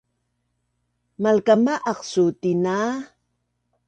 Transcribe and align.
Malkama’aq 1.21 1.99
suu 2.09 2.29
tina? 2.41 2.75